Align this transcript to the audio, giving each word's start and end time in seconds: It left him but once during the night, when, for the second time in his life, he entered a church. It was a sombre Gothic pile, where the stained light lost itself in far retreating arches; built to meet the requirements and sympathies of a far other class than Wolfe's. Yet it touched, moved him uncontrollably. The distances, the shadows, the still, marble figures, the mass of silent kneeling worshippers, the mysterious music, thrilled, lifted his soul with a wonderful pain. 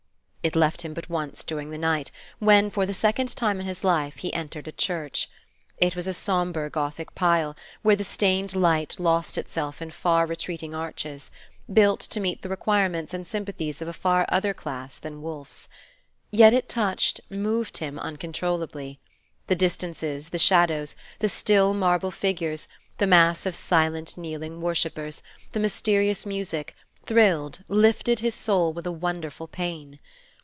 It 0.43 0.55
left 0.55 0.81
him 0.81 0.95
but 0.95 1.07
once 1.07 1.43
during 1.43 1.69
the 1.69 1.77
night, 1.77 2.09
when, 2.39 2.71
for 2.71 2.87
the 2.87 2.95
second 2.95 3.35
time 3.35 3.59
in 3.59 3.67
his 3.67 3.83
life, 3.83 4.15
he 4.17 4.33
entered 4.33 4.67
a 4.67 4.71
church. 4.71 5.29
It 5.77 5.95
was 5.95 6.07
a 6.07 6.15
sombre 6.15 6.67
Gothic 6.67 7.13
pile, 7.13 7.55
where 7.83 7.95
the 7.95 8.03
stained 8.03 8.55
light 8.55 8.99
lost 8.99 9.37
itself 9.37 9.83
in 9.83 9.91
far 9.91 10.25
retreating 10.25 10.73
arches; 10.73 11.29
built 11.71 11.99
to 11.99 12.19
meet 12.19 12.41
the 12.41 12.49
requirements 12.49 13.13
and 13.13 13.27
sympathies 13.27 13.83
of 13.83 13.87
a 13.87 13.93
far 13.93 14.25
other 14.29 14.51
class 14.51 14.97
than 14.97 15.21
Wolfe's. 15.21 15.67
Yet 16.31 16.55
it 16.55 16.67
touched, 16.67 17.21
moved 17.29 17.77
him 17.77 17.99
uncontrollably. 17.99 18.97
The 19.45 19.55
distances, 19.55 20.29
the 20.29 20.39
shadows, 20.39 20.95
the 21.19 21.29
still, 21.29 21.75
marble 21.75 22.09
figures, 22.09 22.67
the 22.97 23.05
mass 23.05 23.45
of 23.45 23.53
silent 23.55 24.17
kneeling 24.17 24.59
worshippers, 24.59 25.21
the 25.51 25.59
mysterious 25.59 26.25
music, 26.25 26.73
thrilled, 27.05 27.63
lifted 27.67 28.21
his 28.21 28.33
soul 28.33 28.73
with 28.73 28.87
a 28.87 28.91
wonderful 28.91 29.47
pain. 29.47 29.99